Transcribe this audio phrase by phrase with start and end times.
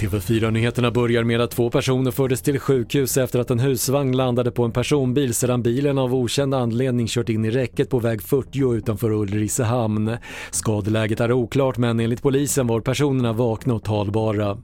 [0.00, 4.64] TV4-nyheterna börjar med att två personer fördes till sjukhus efter att en husvagn landade på
[4.64, 9.10] en personbil sedan bilen av okänd anledning kört in i räcket på väg 40 utanför
[9.10, 10.16] Ulricehamn.
[10.50, 14.58] Skadeläget är oklart men enligt polisen var personerna vakna och talbara.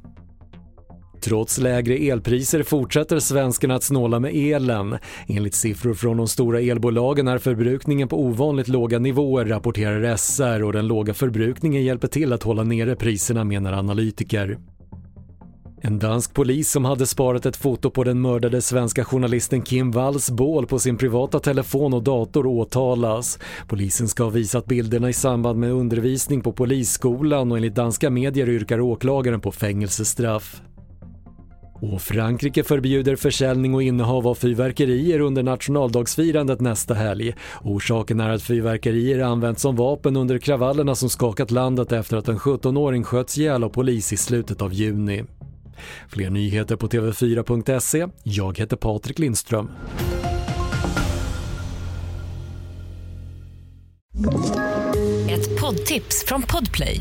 [1.21, 4.99] Trots lägre elpriser fortsätter svenskarna att snåla med elen.
[5.29, 10.73] Enligt siffror från de stora elbolagen är förbrukningen på ovanligt låga nivåer rapporterar SR och
[10.73, 14.59] den låga förbrukningen hjälper till att hålla nere priserna menar analytiker.
[15.83, 20.31] En dansk polis som hade sparat ett foto på den mördade svenska journalisten Kim Walls
[20.31, 23.39] bål på sin privata telefon och dator åtalas.
[23.69, 28.49] Polisen ska ha visat bilderna i samband med undervisning på polisskolan och enligt danska medier
[28.49, 30.63] yrkar åklagaren på fängelsestraff.
[31.81, 37.35] Och Frankrike förbjuder försäljning och innehav av fyrverkerier under nationaldagsfirandet nästa helg.
[37.63, 42.39] Orsaken är att fyrverkerier använts som vapen under kravallerna som skakat landet efter att en
[42.39, 45.25] 17-åring sköts ihjäl av polis i slutet av juni.
[46.09, 48.07] Fler nyheter på TV4.se.
[48.23, 49.71] Jag heter Patrik Lindström.
[55.31, 57.01] Ett poddtips från Podplay.